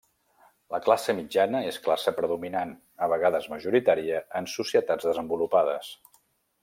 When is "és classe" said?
1.71-2.13